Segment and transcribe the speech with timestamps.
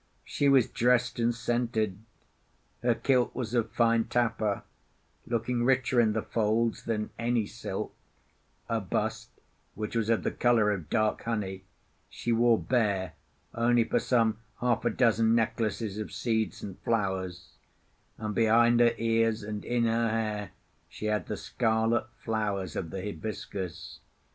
[0.25, 1.99] She was dressed and scented;
[2.81, 4.63] her kilt was of fine tapa,
[5.27, 7.93] looking richer in the folds than any silk;
[8.67, 9.29] her bust,
[9.75, 11.65] which was of the colour of dark honey,
[12.09, 13.13] she wore bare
[13.53, 17.51] only for some half a dozen necklaces of seeds and flowers;
[18.17, 20.49] and behind her ears and in her hair
[20.89, 23.99] she had the scarlet flowers of the hibiscus.